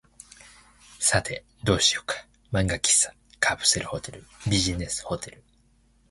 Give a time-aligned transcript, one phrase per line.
[0.97, 2.15] さて、どうしようか。
[2.51, 5.43] 漫画喫茶、カプセルホテル、ビジネスホテル、